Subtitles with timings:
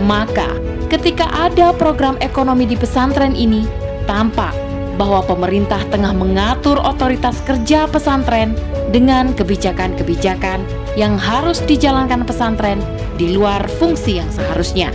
[0.00, 0.56] Maka,
[0.88, 3.68] ketika ada program ekonomi di pesantren ini,
[4.08, 4.52] tampak
[4.96, 8.52] bahwa pemerintah tengah mengatur otoritas kerja pesantren
[8.92, 10.60] dengan kebijakan-kebijakan
[10.98, 12.80] yang harus dijalankan pesantren
[13.16, 14.92] di luar fungsi yang seharusnya.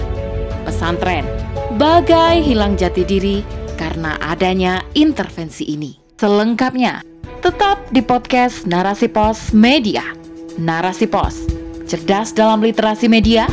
[0.65, 1.25] Pesantren
[1.77, 3.41] bagai hilang jati diri
[3.75, 5.97] karena adanya intervensi ini.
[6.15, 7.03] Selengkapnya,
[7.43, 10.01] tetap di podcast Narasi Pos Media.
[10.55, 11.43] Narasi Pos,
[11.83, 13.43] cerdas dalam literasi media,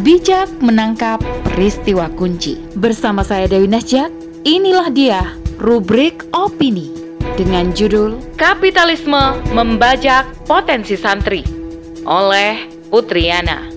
[0.00, 2.56] bijak menangkap peristiwa kunci.
[2.72, 4.08] Bersama saya Dewi Nasjak,
[4.48, 6.88] inilah dia rubrik opini
[7.36, 11.44] dengan judul Kapitalisme Membajak Potensi Santri
[12.08, 13.68] oleh Putriana.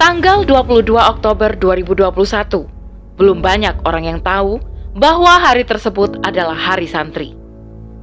[0.00, 4.56] Tanggal 22 Oktober 2021, belum banyak orang yang tahu
[4.96, 7.36] bahwa hari tersebut adalah Hari Santri.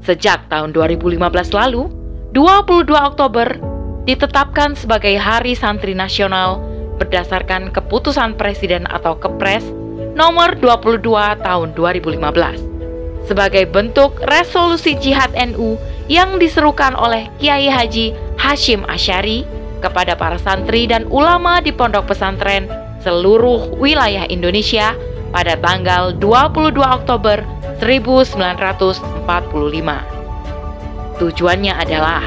[0.06, 1.18] Sejak tahun 2015
[1.58, 1.90] lalu,
[2.38, 3.58] 22 Oktober
[4.06, 6.62] ditetapkan sebagai Hari Santri Nasional
[7.02, 9.66] berdasarkan keputusan Presiden atau Kepres
[10.14, 11.02] nomor 22
[11.42, 19.42] tahun 2015 sebagai bentuk resolusi jihad NU yang diserukan oleh Kiai Haji Hashim Asyari
[19.82, 22.70] kepada para santri dan ulama di pondok pesantren
[23.02, 24.94] seluruh wilayah Indonesia
[25.34, 27.42] pada tanggal 22 Oktober
[27.82, 30.17] 1945.
[31.18, 32.22] Tujuannya adalah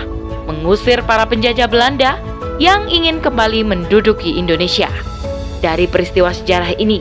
[0.51, 2.19] mengusir para penjajah Belanda
[2.59, 4.91] yang ingin kembali menduduki Indonesia.
[5.63, 6.99] Dari peristiwa sejarah ini,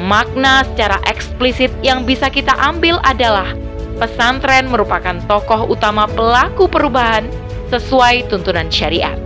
[0.00, 3.52] makna secara eksplisit yang bisa kita ambil adalah
[3.98, 7.26] pesantren merupakan tokoh utama pelaku perubahan
[7.68, 9.18] sesuai tuntunan syariat.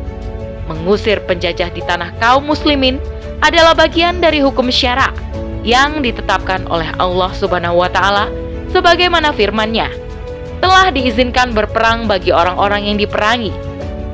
[0.66, 2.98] Mengusir penjajah di tanah kaum muslimin
[3.44, 5.12] adalah bagian dari hukum syara
[5.62, 8.26] yang ditetapkan oleh Allah Subhanahu wa taala
[8.74, 9.92] sebagaimana firman-Nya.
[10.62, 13.50] Telah diizinkan berperang bagi orang-orang yang diperangi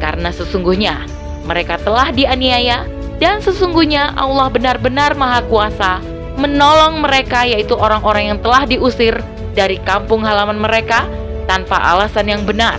[0.00, 1.04] karena sesungguhnya
[1.44, 2.88] mereka telah dianiaya
[3.20, 6.00] dan sesungguhnya Allah benar-benar maha kuasa
[6.38, 9.18] menolong mereka yaitu orang-orang yang telah diusir
[9.58, 11.02] dari kampung halaman mereka
[11.50, 12.78] tanpa alasan yang benar,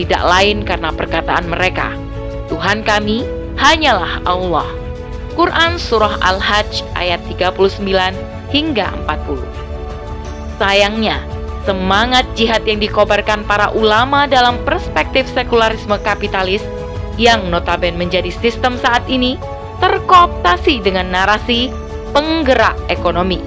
[0.00, 1.92] tidak lain karena perkataan mereka.
[2.48, 3.28] Tuhan kami
[3.60, 4.64] hanyalah Allah.
[5.36, 8.16] Quran Surah Al-Hajj ayat 39
[8.48, 10.56] hingga 40.
[10.56, 11.20] Sayangnya,
[11.66, 16.62] semangat jihad yang dikobarkan para ulama dalam perspektif sekularisme kapitalis
[17.18, 19.34] yang notaben menjadi sistem saat ini
[19.82, 21.68] terkooptasi dengan narasi
[22.14, 23.42] penggerak ekonomi.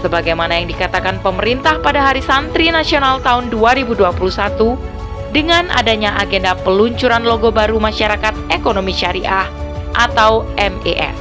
[0.00, 4.10] Sebagaimana yang dikatakan pemerintah pada Hari Santri Nasional tahun 2021
[5.30, 9.46] dengan adanya agenda peluncuran logo baru Masyarakat Ekonomi Syariah
[9.94, 11.14] atau MES.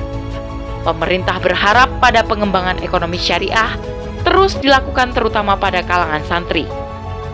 [0.82, 3.78] Pemerintah berharap pada pengembangan ekonomi syariah
[4.32, 6.64] terus dilakukan terutama pada kalangan santri.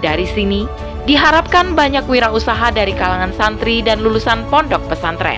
[0.02, 0.66] Dari sini,
[1.06, 5.38] diharapkan banyak wirausaha dari kalangan santri dan lulusan pondok pesantren.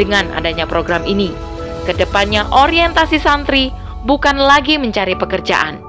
[0.00, 1.28] Dengan adanya program ini,
[1.84, 3.68] ke depannya orientasi santri
[4.08, 5.84] bukan lagi mencari pekerjaan,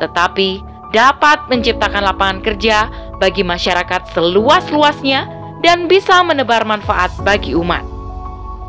[0.00, 0.64] tetapi
[0.96, 2.88] dapat menciptakan lapangan kerja
[3.20, 5.28] bagi masyarakat seluas-luasnya
[5.60, 7.84] dan bisa menebar manfaat bagi umat.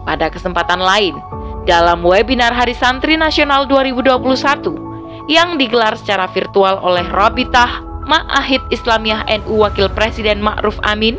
[0.03, 1.15] Pada kesempatan lain,
[1.63, 4.92] dalam webinar Hari Santri Nasional 2021
[5.31, 11.15] yang digelar secara virtual oleh Rabitah Ma'ahid Islamiyah NU Wakil Presiden Ma'ruf Amin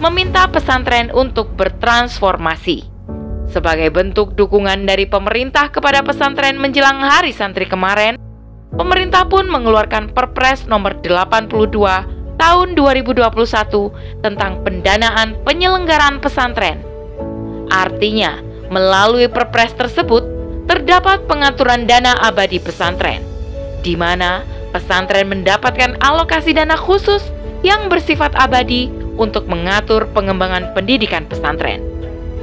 [0.00, 2.88] meminta pesantren untuk bertransformasi.
[3.46, 8.18] Sebagai bentuk dukungan dari pemerintah kepada pesantren menjelang Hari Santri kemarin,
[8.74, 11.48] pemerintah pun mengeluarkan Perpres nomor 82
[12.36, 16.84] tahun 2021 tentang pendanaan penyelenggaraan pesantren.
[17.72, 18.36] Artinya,
[18.68, 20.35] melalui Perpres tersebut
[20.66, 23.22] terdapat pengaturan dana abadi pesantren,
[23.82, 24.42] di mana
[24.74, 27.22] pesantren mendapatkan alokasi dana khusus
[27.62, 31.80] yang bersifat abadi untuk mengatur pengembangan pendidikan pesantren.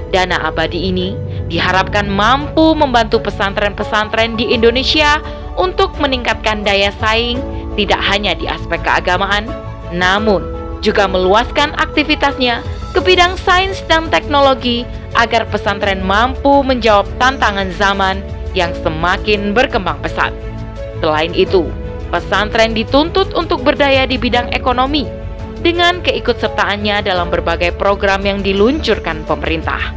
[0.10, 1.14] Dana abadi ini
[1.50, 5.22] diharapkan mampu membantu pesantren-pesantren di Indonesia
[5.58, 7.42] untuk meningkatkan daya saing
[7.74, 9.50] tidak hanya di aspek keagamaan,
[9.94, 10.46] namun
[10.86, 12.62] juga meluaskan aktivitasnya
[12.94, 18.22] ke bidang sains dan teknologi agar pesantren mampu menjawab tantangan zaman
[18.58, 20.34] yang semakin berkembang pesat.
[21.02, 21.70] Selain itu,
[22.14, 25.10] pesantren dituntut untuk berdaya di bidang ekonomi
[25.64, 29.96] dengan keikutsertaannya dalam berbagai program yang diluncurkan pemerintah.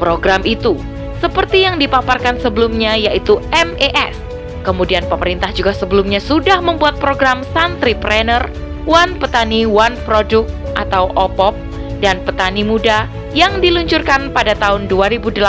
[0.00, 0.78] Program itu
[1.22, 4.18] seperti yang dipaparkan sebelumnya yaitu MES.
[4.62, 8.46] Kemudian pemerintah juga sebelumnya sudah membuat program Santripreneur,
[8.86, 11.54] One Petani One Product atau OPOP
[12.02, 15.42] dan Petani Muda yang diluncurkan pada tahun 2018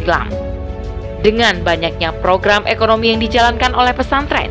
[0.00, 0.28] silam.
[1.22, 4.50] Dengan banyaknya program ekonomi yang dijalankan oleh pesantren,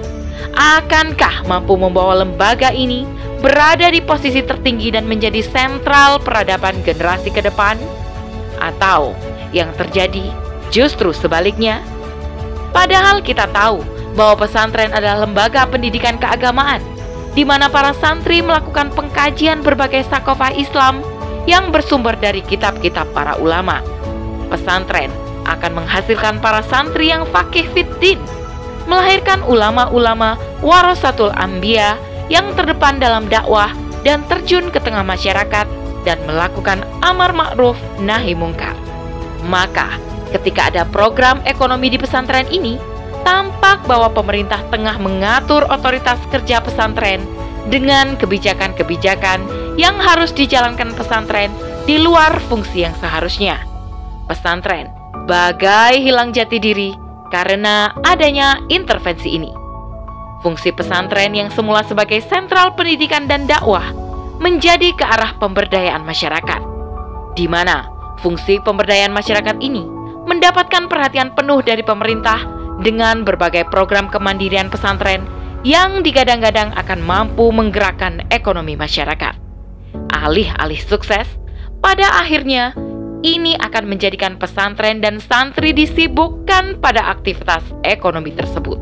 [0.51, 3.07] Akankah mampu membawa lembaga ini
[3.39, 7.79] berada di posisi tertinggi dan menjadi sentral peradaban generasi ke depan?
[8.59, 9.15] Atau
[9.55, 10.27] yang terjadi
[10.69, 11.79] justru sebaliknya?
[12.75, 13.83] Padahal kita tahu
[14.15, 16.83] bahwa pesantren adalah lembaga pendidikan keagamaan
[17.31, 20.99] di mana para santri melakukan pengkajian berbagai sakofah Islam
[21.49, 23.81] yang bersumber dari kitab-kitab para ulama.
[24.51, 25.09] Pesantren
[25.47, 28.21] akan menghasilkan para santri yang fakih fiddin,
[28.85, 31.97] melahirkan ulama-ulama warasatul ambia
[32.29, 33.73] yang terdepan dalam dakwah
[34.05, 35.65] dan terjun ke tengah masyarakat
[36.01, 38.73] dan melakukan amar ma'ruf nahi mungkar.
[39.45, 39.97] Maka,
[40.33, 42.77] ketika ada program ekonomi di pesantren ini,
[43.21, 47.21] tampak bahwa pemerintah tengah mengatur otoritas kerja pesantren
[47.69, 49.45] dengan kebijakan-kebijakan
[49.79, 51.51] yang harus dijalankan pesantren
[51.85, 53.59] di luar fungsi yang seharusnya.
[54.27, 54.91] Pesantren
[55.27, 56.91] bagai hilang jati diri
[57.31, 59.51] karena adanya intervensi ini.
[60.41, 63.93] Fungsi pesantren yang semula sebagai sentral pendidikan dan dakwah
[64.41, 66.61] menjadi ke arah pemberdayaan masyarakat,
[67.37, 67.85] di mana
[68.25, 69.85] fungsi pemberdayaan masyarakat ini
[70.25, 72.41] mendapatkan perhatian penuh dari pemerintah
[72.81, 75.21] dengan berbagai program kemandirian pesantren
[75.61, 79.40] yang digadang-gadang akan mampu menggerakkan ekonomi masyarakat.
[80.11, 81.27] Alih-alih sukses,
[81.81, 82.77] pada akhirnya
[83.21, 88.77] ini akan menjadikan pesantren dan santri disibukkan pada aktivitas ekonomi tersebut.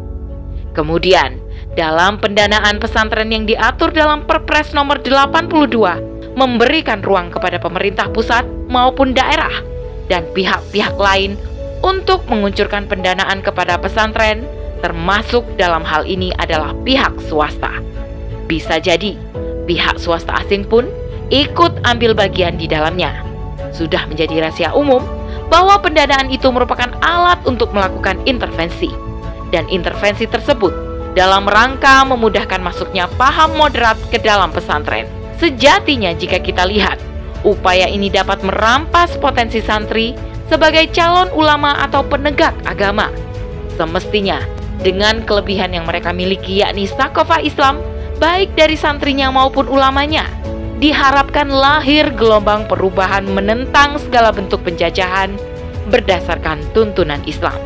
[0.71, 1.39] Kemudian,
[1.75, 9.11] dalam pendanaan pesantren yang diatur dalam Perpres nomor 82 memberikan ruang kepada pemerintah pusat maupun
[9.11, 9.63] daerah
[10.07, 11.35] dan pihak-pihak lain
[11.83, 14.43] untuk menguncurkan pendanaan kepada pesantren
[14.79, 17.83] termasuk dalam hal ini adalah pihak swasta.
[18.47, 19.15] Bisa jadi
[19.67, 20.87] pihak swasta asing pun
[21.29, 23.25] ikut ambil bagian di dalamnya.
[23.73, 25.01] Sudah menjadi rahasia umum
[25.49, 28.89] bahwa pendanaan itu merupakan alat untuk melakukan intervensi
[29.49, 30.73] dan intervensi tersebut
[31.17, 35.09] dalam rangka memudahkan masuknya paham moderat ke dalam pesantren.
[35.41, 36.99] Sejatinya jika kita lihat,
[37.41, 40.13] upaya ini dapat merampas potensi santri
[40.51, 43.09] sebagai calon ulama atau penegak agama.
[43.79, 44.43] Semestinya,
[44.83, 47.79] dengan kelebihan yang mereka miliki yakni sakofa Islam,
[48.19, 50.27] baik dari santrinya maupun ulamanya,
[50.79, 55.35] diharapkan lahir gelombang perubahan menentang segala bentuk penjajahan
[55.91, 57.59] berdasarkan tuntunan Islam.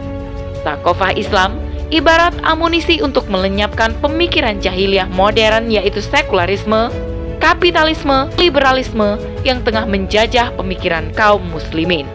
[0.65, 1.61] Sakofa Islam
[1.93, 6.89] ibarat amunisi untuk melenyapkan pemikiran jahiliyah modern yaitu sekularisme,
[7.37, 12.09] kapitalisme, liberalisme yang tengah menjajah pemikiran kaum muslimin.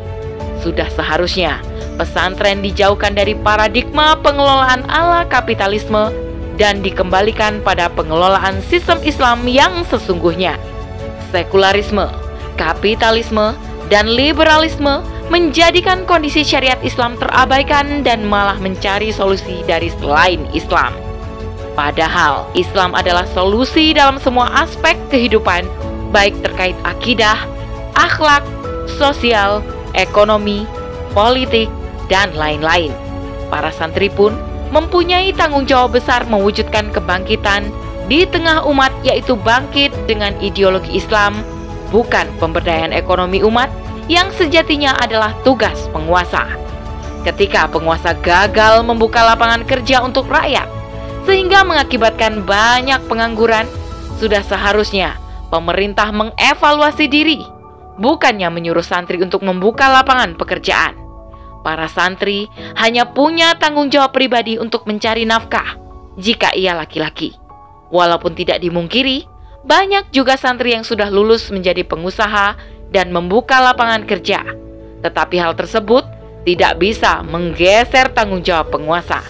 [0.58, 1.62] Sudah seharusnya
[1.94, 6.10] pesantren dijauhkan dari paradigma pengelolaan ala kapitalisme
[6.58, 10.58] dan dikembalikan pada pengelolaan sistem Islam yang sesungguhnya.
[11.28, 12.08] Sekularisme,
[12.56, 13.52] kapitalisme,
[13.92, 20.92] dan liberalisme menjadikan kondisi syariat Islam terabaikan dan malah mencari solusi dari selain Islam.
[21.76, 25.68] Padahal Islam adalah solusi dalam semua aspek kehidupan,
[26.10, 27.38] baik terkait akidah,
[27.94, 28.42] akhlak,
[28.98, 29.62] sosial,
[29.94, 30.64] ekonomi,
[31.12, 31.68] politik,
[32.08, 32.90] dan lain-lain.
[33.52, 34.34] Para santri pun
[34.74, 37.68] mempunyai tanggung jawab besar mewujudkan kebangkitan
[38.08, 41.44] di tengah umat yaitu bangkit dengan ideologi Islam,
[41.92, 43.68] bukan pemberdayaan ekonomi umat,
[44.08, 46.48] yang sejatinya adalah tugas penguasa.
[47.22, 50.64] Ketika penguasa gagal membuka lapangan kerja untuk rakyat,
[51.28, 53.68] sehingga mengakibatkan banyak pengangguran,
[54.16, 55.20] sudah seharusnya
[55.52, 57.44] pemerintah mengevaluasi diri,
[58.00, 60.96] bukannya menyuruh santri untuk membuka lapangan pekerjaan.
[61.60, 62.48] Para santri
[62.80, 65.76] hanya punya tanggung jawab pribadi untuk mencari nafkah
[66.16, 67.47] jika ia laki-laki.
[67.88, 69.24] Walaupun tidak dimungkiri,
[69.64, 72.56] banyak juga santri yang sudah lulus menjadi pengusaha
[72.92, 74.44] dan membuka lapangan kerja.
[75.04, 76.04] Tetapi hal tersebut
[76.48, 79.20] tidak bisa menggeser tanggung jawab penguasa.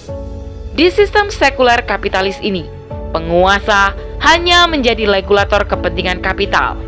[0.79, 2.67] Di sistem sekuler kapitalis ini,
[3.11, 6.79] penguasa hanya menjadi regulator kepentingan kapital,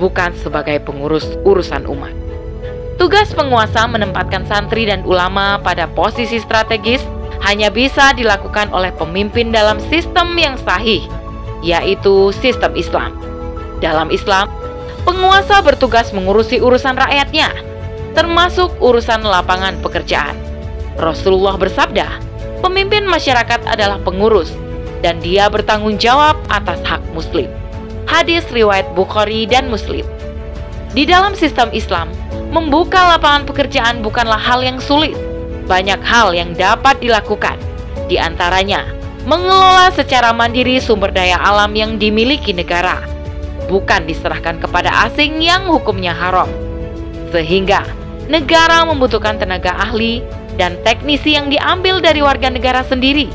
[0.00, 2.12] bukan sebagai pengurus urusan umat.
[2.94, 7.02] Tugas penguasa menempatkan santri dan ulama pada posisi strategis
[7.44, 11.04] hanya bisa dilakukan oleh pemimpin dalam sistem yang sahih,
[11.60, 13.12] yaitu sistem Islam.
[13.84, 14.48] Dalam Islam,
[15.04, 17.52] penguasa bertugas mengurusi urusan rakyatnya,
[18.16, 20.34] termasuk urusan lapangan pekerjaan.
[20.96, 22.08] Rasulullah bersabda,
[22.64, 24.48] pemimpin masyarakat adalah pengurus,
[25.04, 27.52] dan dia bertanggung jawab atas hak muslim.
[28.08, 30.04] Hadis riwayat Bukhari dan Muslim.
[30.92, 32.12] Di dalam sistem Islam,
[32.52, 35.16] membuka lapangan pekerjaan bukanlah hal yang sulit.
[35.64, 37.56] Banyak hal yang dapat dilakukan,
[38.06, 38.84] di antaranya
[39.24, 43.00] mengelola secara mandiri sumber daya alam yang dimiliki negara
[43.66, 46.48] bukan diserahkan kepada asing yang hukumnya haram.
[47.32, 47.82] Sehingga
[48.28, 50.20] negara membutuhkan tenaga ahli
[50.54, 53.26] dan teknisi yang diambil dari warga negara sendiri.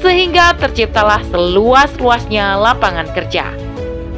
[0.00, 3.50] Sehingga terciptalah seluas-luasnya lapangan kerja.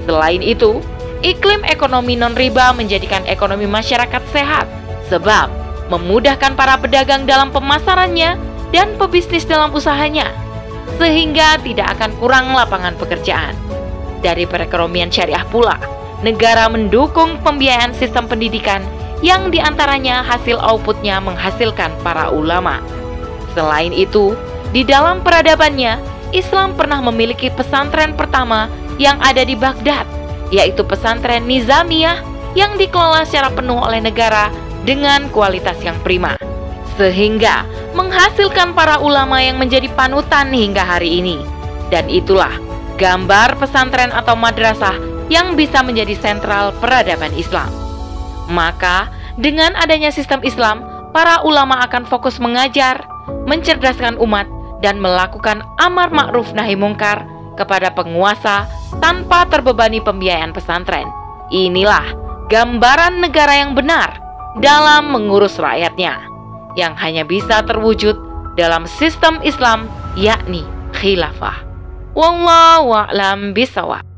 [0.04, 0.80] Selain itu,
[1.25, 4.69] iklim ekonomi non-riba menjadikan ekonomi masyarakat sehat
[5.09, 5.60] sebab
[5.90, 8.38] memudahkan para pedagang dalam pemasarannya
[8.70, 10.30] dan pebisnis dalam usahanya,
[10.97, 13.59] sehingga tidak akan kurang lapangan pekerjaan.
[14.23, 15.76] Dari perekonomian syariah pula,
[16.23, 18.87] negara mendukung pembiayaan sistem pendidikan
[19.20, 22.80] yang di antaranya hasil outputnya menghasilkan para ulama.
[23.52, 24.32] Selain itu,
[24.70, 25.99] di dalam peradabannya,
[26.30, 28.70] Islam pernah memiliki pesantren pertama
[29.02, 30.06] yang ada di Baghdad,
[30.54, 32.23] yaitu pesantren Nizamiyah
[32.54, 34.50] yang dikelola secara penuh oleh negara
[34.84, 36.37] dengan kualitas yang prima,
[36.96, 41.40] sehingga menghasilkan para ulama yang menjadi panutan hingga hari ini.
[41.90, 42.54] Dan itulah
[43.00, 44.94] gambar pesantren atau madrasah
[45.32, 47.70] yang bisa menjadi sentral peradaban Islam.
[48.50, 50.82] Maka, dengan adanya sistem Islam,
[51.14, 53.02] para ulama akan fokus mengajar,
[53.46, 54.46] mencerdaskan umat,
[54.80, 58.64] dan melakukan amar ma'ruf nahi mungkar kepada penguasa
[58.99, 61.06] tanpa terbebani pembiayaan pesantren.
[61.52, 62.16] Inilah
[62.49, 66.26] gambaran negara yang benar dalam mengurus rakyatnya
[66.75, 68.19] yang hanya bisa terwujud
[68.59, 69.87] dalam sistem Islam
[70.19, 71.62] yakni khilafah.
[72.19, 74.10] Wallahu a'lam bisawab.